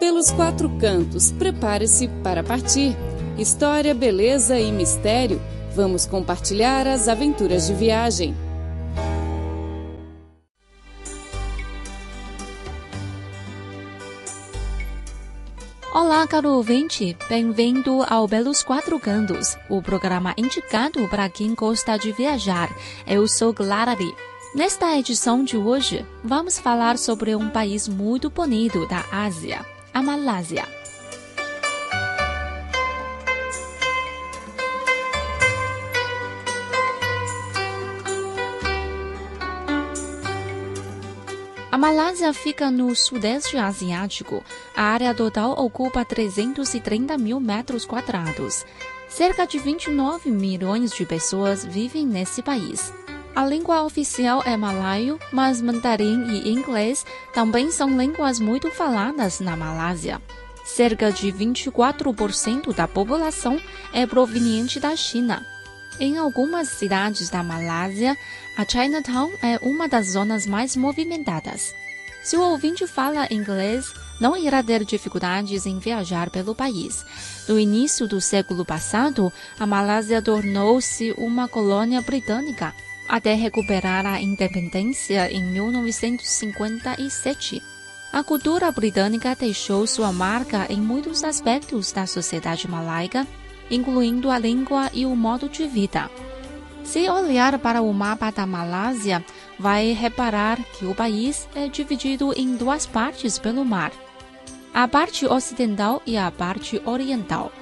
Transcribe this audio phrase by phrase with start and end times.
[0.00, 2.96] Pelos quatro cantos, prepare-se para partir.
[3.36, 5.38] História, beleza e mistério.
[5.76, 8.34] Vamos compartilhar as aventuras de viagem.
[15.92, 22.10] Olá, caro ouvinte, bem-vindo ao Belos Quatro Cantos, o programa indicado para quem gosta de
[22.10, 22.74] viajar.
[23.06, 24.14] Eu sou Glari.
[24.54, 29.64] Nesta edição de hoje, vamos falar sobre um país muito bonito da Ásia,
[30.00, 30.66] a Malásia.
[41.70, 44.42] A Malásia fica no Sudeste Asiático.
[44.74, 48.64] A área total ocupa 330 mil metros quadrados.
[49.06, 52.90] Cerca de 29 milhões de pessoas vivem nesse país.
[53.34, 59.56] A língua oficial é malaio, mas mandarim e inglês também são línguas muito faladas na
[59.56, 60.20] Malásia.
[60.64, 63.60] Cerca de 24% da população
[63.92, 65.46] é proveniente da China.
[65.98, 68.16] Em algumas cidades da Malásia,
[68.56, 71.74] a Chinatown é uma das zonas mais movimentadas.
[72.22, 77.04] Se o ouvinte fala inglês, não irá ter dificuldades em viajar pelo país.
[77.48, 82.74] No início do século passado, a Malásia tornou-se uma colônia britânica,
[83.10, 87.62] até recuperar a independência em 1957.
[88.12, 93.26] A cultura britânica deixou sua marca em muitos aspectos da sociedade malaica
[93.70, 96.10] incluindo a língua e o modo de vida.
[96.82, 99.24] Se olhar para o mapa da Malásia,
[99.58, 103.92] vai reparar que o país é dividido em duas partes pelo mar:
[104.74, 107.52] a parte ocidental e a parte oriental.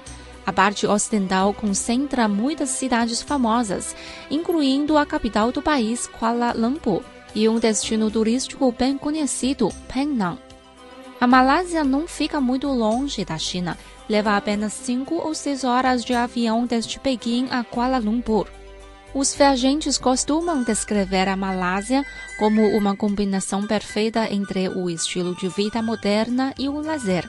[0.49, 3.95] A parte ocidental concentra muitas cidades famosas,
[4.31, 7.03] incluindo a capital do país, Kuala Lumpur,
[7.35, 10.39] e um destino turístico bem conhecido, Penang.
[11.21, 13.77] A Malásia não fica muito longe da China,
[14.09, 18.47] leva apenas 5 ou 6 horas de avião desde Pequim a Kuala Lumpur.
[19.13, 22.03] Os viajantes costumam descrever a Malásia
[22.39, 27.29] como uma combinação perfeita entre o estilo de vida moderna e o lazer.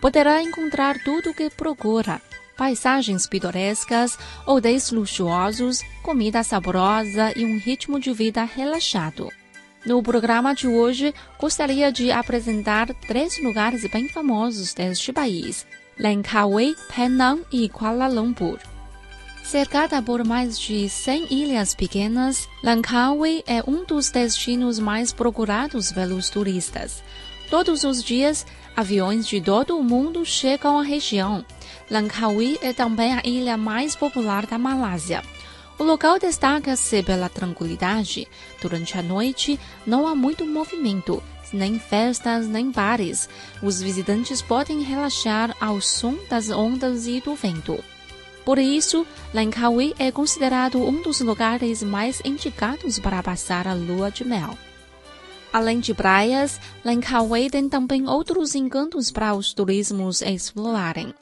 [0.00, 2.22] Poderá encontrar tudo o que procura:
[2.58, 9.30] paisagens pitorescas, hotéis luxuosos, comida saborosa e um ritmo de vida relaxado.
[9.86, 15.64] No programa de hoje, gostaria de apresentar três lugares bem famosos deste país:
[15.98, 18.58] Langkawi, Penang e Kuala Lumpur.
[19.44, 26.28] Cercada por mais de 100 ilhas pequenas, Langkawi é um dos destinos mais procurados pelos
[26.28, 27.02] turistas.
[27.48, 28.44] Todos os dias,
[28.76, 31.46] aviões de todo o mundo chegam à região.
[31.90, 35.22] Langkawi é também a ilha mais popular da Malásia.
[35.78, 38.28] O local destaca-se pela tranquilidade.
[38.60, 41.22] Durante a noite, não há muito movimento,
[41.52, 43.28] nem festas, nem bares.
[43.62, 47.82] Os visitantes podem relaxar ao som das ondas e do vento.
[48.44, 54.24] Por isso, Langkawi é considerado um dos lugares mais indicados para passar a lua de
[54.24, 54.58] mel.
[55.52, 61.14] Além de praias, Langkawi tem também outros encantos para os turismos explorarem.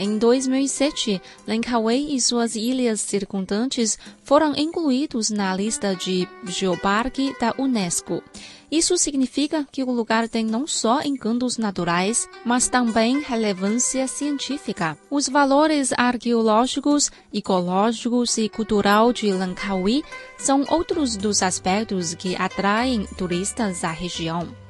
[0.00, 8.22] Em 2007, Langkawi e suas ilhas circundantes foram incluídos na lista de Geoparque da Unesco.
[8.70, 14.96] Isso significa que o lugar tem não só encantos naturais, mas também relevância científica.
[15.10, 20.04] Os valores arqueológicos, ecológicos e cultural de Langkawi
[20.38, 24.67] são outros dos aspectos que atraem turistas à região.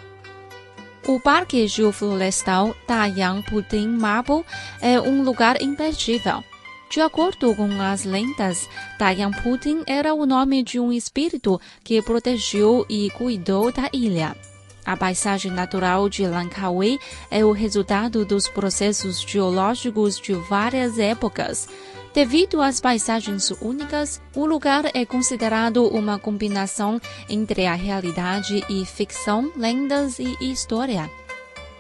[1.07, 4.45] O Parque Geoflorestal Dayang Puting Mabo
[4.81, 6.45] é um lugar imperdível.
[6.91, 12.85] De acordo com as lendas, Dayang Puting era o nome de um espírito que protegeu
[12.89, 14.37] e cuidou da ilha.
[14.85, 16.99] A paisagem natural de Langkawi
[17.31, 21.69] é o resultado dos processos geológicos de várias épocas.
[22.19, 29.53] Devido às paisagens únicas, o lugar é considerado uma combinação entre a realidade e ficção,
[29.55, 31.09] lendas e história.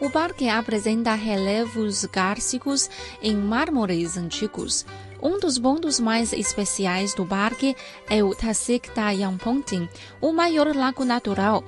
[0.01, 2.89] O parque apresenta relevos gársicos
[3.21, 4.87] em mármores antigos.
[5.21, 7.75] Um dos pontos mais especiais do parque
[8.09, 9.89] é o Tasik Dayangponting,
[10.21, 11.65] o maior lago natural,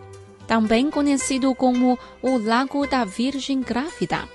[0.47, 4.29] também conhecido como o Lago da Virgem Grávida.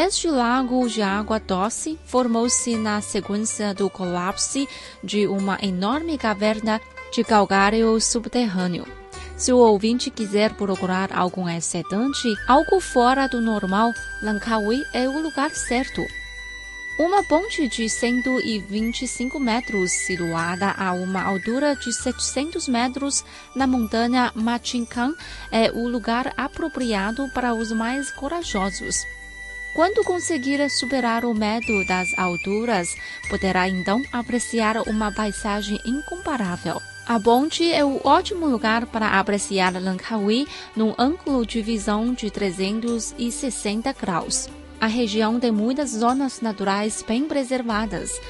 [0.00, 4.64] Este lago de água doce formou-se na sequência do colapso
[5.02, 6.80] de uma enorme caverna
[7.12, 8.86] de calcário subterrâneo.
[9.36, 13.90] Se o ouvinte quiser procurar algum excedente, algo fora do normal,
[14.22, 16.00] Langkawi é o lugar certo.
[17.00, 25.12] Uma ponte de 125 metros, situada a uma altura de 700 metros na montanha Machinkan,
[25.50, 29.17] é o lugar apropriado para os mais corajosos.
[29.78, 32.96] Quando conseguir superar o medo das alturas,
[33.30, 36.82] poderá então apreciar uma paisagem incomparável.
[37.06, 43.92] A ponte é um ótimo lugar para apreciar Langkawi num ângulo de visão de 360
[43.92, 44.48] graus.
[44.80, 48.20] A região tem muitas zonas naturais bem preservadas.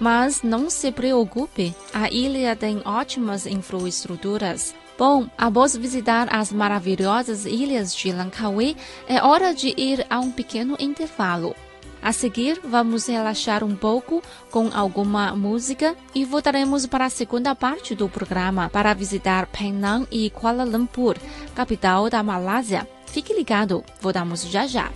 [0.00, 4.74] Mas não se preocupe, a ilha tem ótimas infraestruturas.
[4.98, 8.76] Bom, após visitar as maravilhosas ilhas de Langkawi,
[9.06, 11.54] é hora de ir a um pequeno intervalo.
[12.02, 17.94] A seguir, vamos relaxar um pouco com alguma música e voltaremos para a segunda parte
[17.94, 21.16] do programa para visitar Penang e Kuala Lumpur,
[21.54, 22.88] capital da Malásia.
[23.06, 24.90] Fique ligado, voltamos já já.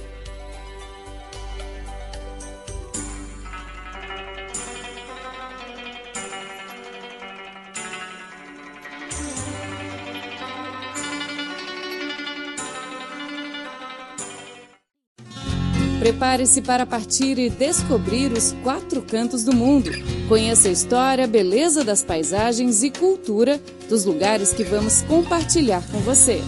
[16.20, 19.90] Prepare-se para partir e descobrir os quatro cantos do mundo.
[20.28, 23.58] Conheça a história, beleza das paisagens e cultura
[23.88, 26.43] dos lugares que vamos compartilhar com você.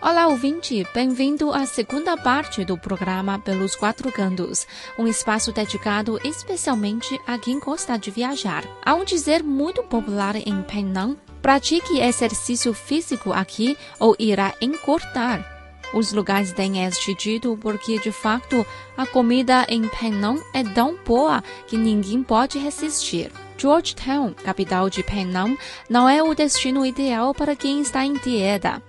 [0.00, 0.86] Olá, ouvinte!
[0.94, 4.66] Bem-vindo à segunda parte do programa Pelos Quatro Cantos,
[4.98, 8.64] um espaço dedicado especialmente a quem gosta de viajar.
[8.82, 15.57] Há um dizer muito popular em Penang Pratique exercício físico aqui ou irá encurtar.
[15.92, 21.42] Os lugares têm este dito porque, de fato, a comida em Penang é tão boa
[21.66, 23.32] que ninguém pode resistir.
[23.56, 25.58] Georgetown, capital de Penang,
[25.88, 28.82] não é o destino ideal para quem está em dieta.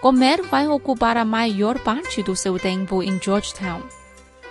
[0.00, 3.82] Comer vai ocupar a maior parte do seu tempo em Georgetown.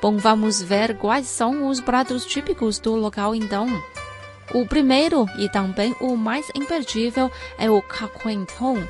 [0.02, 3.68] Bom, vamos ver quais são os pratos típicos do local então.
[4.54, 8.88] O primeiro e também o mais imperdível é o caquentong.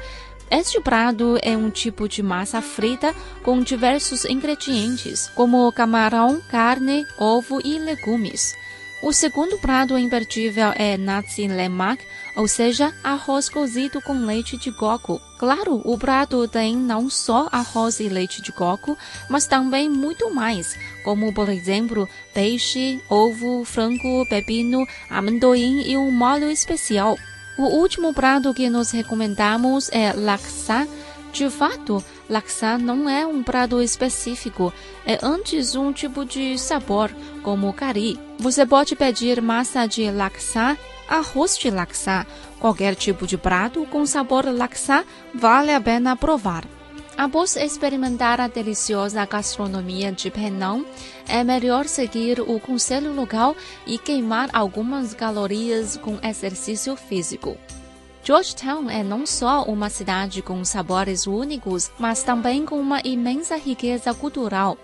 [0.50, 7.60] Este prato é um tipo de massa frita com diversos ingredientes, como camarão, carne, ovo
[7.66, 8.54] e legumes.
[9.02, 12.04] O segundo prato imperdível é nasi lemak,
[12.36, 15.20] ou seja, arroz cozido com leite de coco.
[15.38, 18.98] Claro, o prato tem não só arroz e leite de coco,
[19.30, 26.50] mas também muito mais, como por exemplo, peixe, ovo, frango, pepino, amendoim e um molho
[26.50, 27.18] especial.
[27.58, 30.88] O último prato que nos recomendamos é laksa.
[31.32, 34.74] De fato, laksa não é um prato específico,
[35.06, 37.12] é antes um tipo de sabor,
[37.44, 38.20] como curry.
[38.40, 40.78] Você pode pedir massa de laksa,
[41.10, 42.26] arroz de laksa,
[42.60, 46.66] qualquer tipo de prato com sabor laksa vale a pena provar.
[47.18, 50.86] Após experimentar a deliciosa gastronomia de Penang,
[51.28, 53.56] é melhor seguir o conselho local
[53.88, 57.58] e queimar algumas calorias com exercício físico.
[58.22, 64.14] Georgetown é não só uma cidade com sabores únicos, mas também com uma imensa riqueza
[64.14, 64.78] cultural.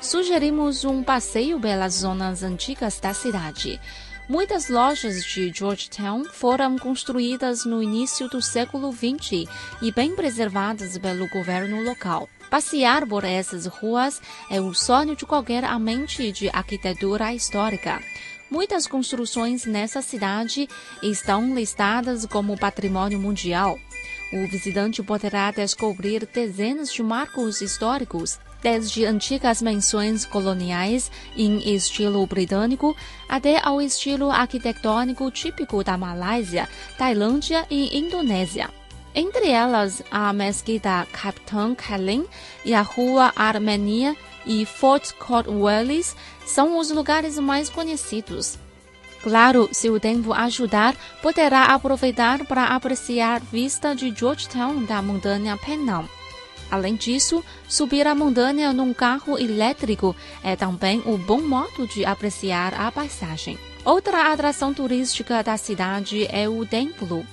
[0.00, 3.80] Sugerimos um passeio pelas zonas antigas da cidade.
[4.28, 11.26] Muitas lojas de Georgetown foram construídas no início do século XX e bem preservadas pelo
[11.30, 12.28] governo local.
[12.50, 14.20] Passear por essas ruas
[14.50, 18.02] é o sonho de qualquer amante de arquitetura histórica.
[18.50, 20.68] Muitas construções nessa cidade
[21.02, 23.78] estão listadas como patrimônio mundial.
[24.30, 32.96] O visitante poderá descobrir dezenas de marcos históricos, desde antigas menções coloniais em estilo britânico
[33.28, 38.70] até ao estilo arquitetônico típico da Malásia, Tailândia e Indonésia.
[39.14, 42.24] Entre elas, a mesquita Capitão Kalim
[42.64, 46.14] e a Rua Armênia e Fort Cornwallis
[46.46, 48.58] são os lugares mais conhecidos.
[49.22, 56.08] Claro, se o tempo ajudar, poderá aproveitar para apreciar vista de Georgetown da montanha Penang.
[56.70, 62.74] Além disso, subir a montanha num carro elétrico é também um bom modo de apreciar
[62.74, 63.58] a paisagem.
[63.84, 67.26] Outra atração turística da cidade é o templo.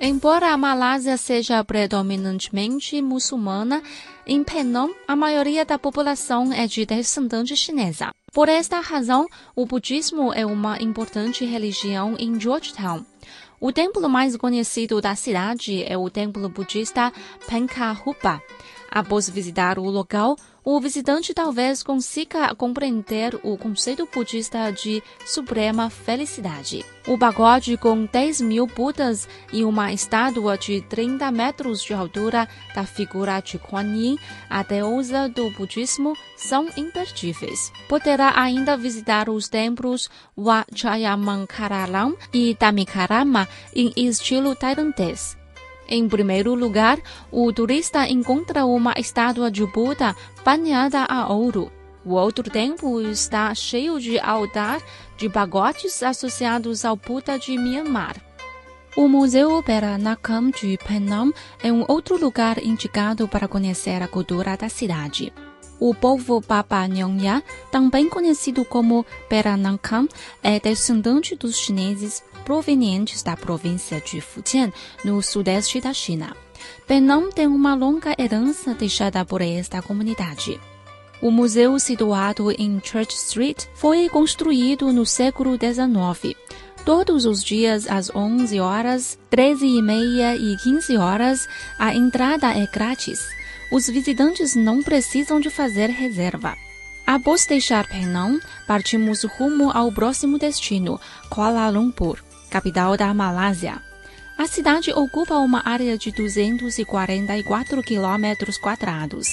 [0.00, 3.82] Embora a Malásia seja predominantemente muçulmana,
[4.26, 8.10] em Penang a maioria da população é de descendente chinesa.
[8.32, 13.04] Por esta razão, o budismo é uma importante religião em Georgetown.
[13.62, 17.12] O templo mais conhecido da cidade é o templo budista
[17.46, 18.42] Pankahupa.
[18.90, 26.84] Após visitar o local, o visitante talvez consiga compreender o conceito budista de suprema felicidade.
[27.06, 32.84] O pagode com 10 mil Budas e uma estátua de 30 metros de altura da
[32.84, 37.72] figura de Kuan Yin, a deusa do budismo, são imperdíveis.
[37.88, 45.39] Poderá ainda visitar os templos Wat Chayamankaralam e Damikarama em estilo tailandês.
[45.90, 47.00] Em primeiro lugar,
[47.32, 51.68] o turista encontra uma estátua de Buda banhada a ouro.
[52.04, 54.80] O outro templo está cheio de altar
[55.18, 58.14] de pagodes associados ao Buda de Myanmar.
[58.96, 64.68] O Museu Peranakan de Penang é um outro lugar indicado para conhecer a cultura da
[64.68, 65.32] cidade.
[65.80, 67.42] O povo Papa Nyongya,
[67.72, 70.06] também conhecido como Peranakan,
[70.42, 74.72] é descendente dos chineses provenientes da província de Fujian,
[75.04, 76.36] no sudeste da China.
[76.86, 80.60] Penang tem uma longa herança deixada por esta comunidade.
[81.22, 86.34] O museu, situado em Church Street, foi construído no século XIX.
[86.84, 91.46] Todos os dias, às 11 horas, 13 e meia e 15 horas,
[91.78, 93.28] a entrada é grátis.
[93.70, 96.56] Os visitantes não precisam de fazer reserva.
[97.06, 102.18] Após deixar Penang, partimos rumo ao próximo destino, Kuala Lumpur,
[102.50, 103.80] capital da Malásia.
[104.36, 109.28] A cidade ocupa uma área de 244 quilômetros quadrados.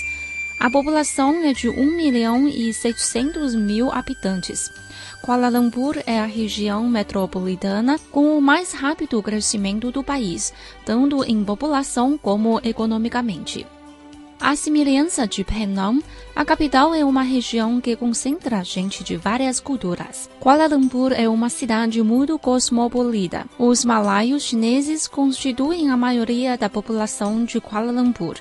[0.60, 4.72] A população é de 1 milhão e 600 mil habitantes.
[5.22, 10.54] Kuala Lumpur é a região metropolitana com o mais rápido crescimento do país,
[10.86, 13.66] tanto em população como economicamente.
[14.40, 16.04] A semelhança de Penang,
[16.36, 20.30] a capital é uma região que concentra gente de várias culturas.
[20.40, 23.48] Kuala Lumpur é uma cidade muito cosmopolita.
[23.58, 28.36] Os malaios chineses constituem a maioria da população de Kuala Lumpur.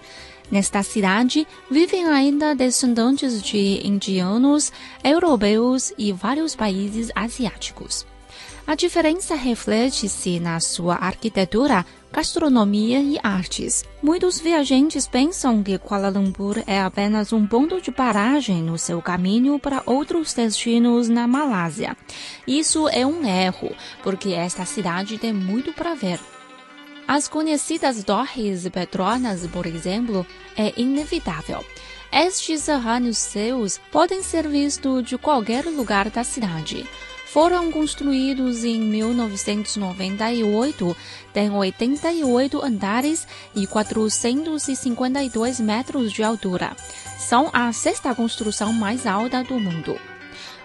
[0.51, 4.71] Nesta cidade vivem ainda descendentes de indianos,
[5.03, 8.07] europeus e vários países asiáticos.
[8.67, 13.85] A diferença reflete-se na sua arquitetura, gastronomia e artes.
[14.03, 19.59] Muitos viajantes pensam que Kuala Lumpur é apenas um ponto de paragem no seu caminho
[19.59, 21.97] para outros destinos na Malásia.
[22.47, 26.21] Isso é um erro, porque esta cidade tem muito para ver.
[27.09, 31.65] As conhecidas torres petronas, por exemplo, é inevitável.
[32.13, 36.87] Estes arranha-céus podem ser vistos de qualquer lugar da cidade.
[37.37, 40.97] Foram construídos em 1998,
[41.35, 46.75] têm 88 andares e 452 metros de altura.
[47.19, 50.01] São a sexta construção mais alta do mundo.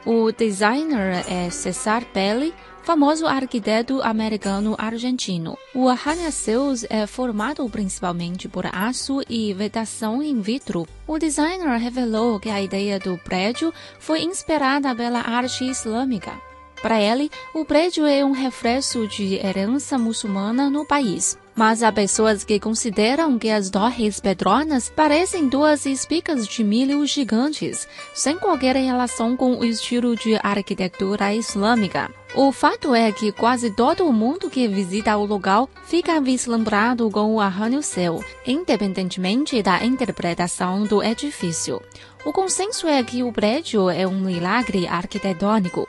[0.05, 5.57] O designer é Cesar Pelli, famoso arquiteto americano-argentino.
[5.75, 10.87] O arranha-céus é formado principalmente por aço e vedação in vitro.
[11.05, 16.49] O designer revelou que a ideia do prédio foi inspirada pela arte islâmica.
[16.81, 21.37] Para ele, o prédio é um reflexo de herança muçulmana no país.
[21.55, 27.87] Mas há pessoas que consideram que as torres pedronas parecem duas espigas de milho gigantes,
[28.15, 32.09] sem qualquer relação com o estilo de arquitetura islâmica.
[32.33, 37.41] O fato é que quase todo mundo que visita o local fica vislumbrado com o
[37.41, 41.81] arranha-céu, independentemente da interpretação do edifício.
[42.23, 45.87] O consenso é que o prédio é um milagre arquitetônico.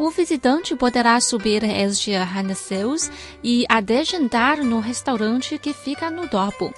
[0.00, 3.10] O visitante poderá subir este arranha-céus
[3.44, 6.72] e adejantar no restaurante que fica no topo.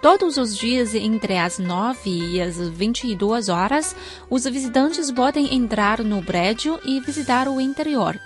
[0.00, 3.96] Todos os dias, entre as 9 e as 22 horas,
[4.30, 8.16] os visitantes podem entrar no prédio e visitar o interior.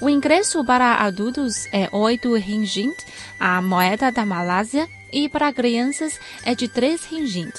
[0.00, 2.96] O ingresso para adultos é 8 ringgit,
[3.38, 7.52] a moeda da Malásia, e para crianças é de 3 ringgit.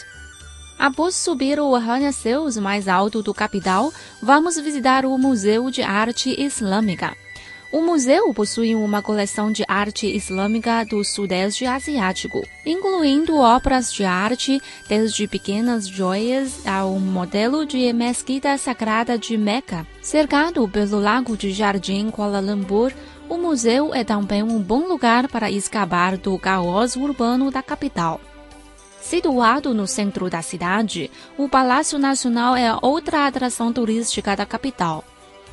[0.81, 7.15] Após subir o arranha-céus mais alto do capital, vamos visitar o Museu de Arte Islâmica.
[7.71, 14.59] O museu possui uma coleção de arte islâmica do Sudeste Asiático, incluindo obras de arte
[14.89, 19.85] desde pequenas joias ao modelo de mesquita sagrada de Meca.
[20.01, 22.91] Cercado pelo Lago de Jardim Kuala Lumpur,
[23.29, 28.19] o museu é também um bom lugar para escapar do caos urbano da capital.
[29.01, 35.03] Situado no centro da cidade, o Palácio Nacional é outra atração turística da capital.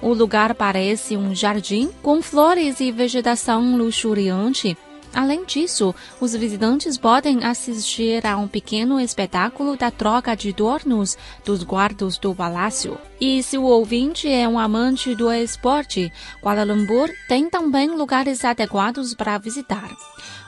[0.01, 4.77] O lugar parece um jardim com flores e vegetação luxuriante.
[5.15, 11.63] Além disso, os visitantes podem assistir a um pequeno espetáculo da troca de adornos dos
[11.63, 12.99] guardas do palácio.
[13.21, 19.15] E se o ouvinte é um amante do esporte, Kuala Lumpur tem também lugares adequados
[19.15, 19.91] para visitar.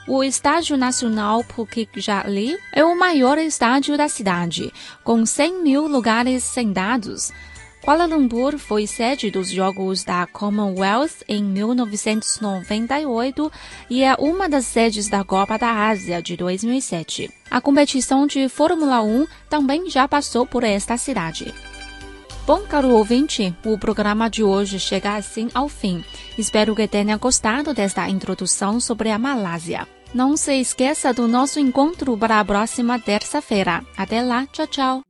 [0.07, 4.73] O Estádio Nacional Bukit Jalil é o maior estádio da cidade,
[5.05, 7.31] com 100 mil lugares sentados.
[7.83, 13.51] Kuala Lumpur foi sede dos Jogos da Commonwealth em 1998
[13.89, 17.31] e é uma das sedes da Copa da Ásia de 2007.
[17.51, 21.55] A competição de Fórmula 1 também já passou por esta cidade.
[22.47, 26.05] Bom, caro ouvinte, o programa de hoje chega assim ao fim.
[26.37, 29.89] Espero que tenha gostado desta introdução sobre a Malásia.
[30.13, 33.83] Não se esqueça do nosso encontro para a próxima terça-feira.
[33.97, 35.01] Até lá, tchau, tchau.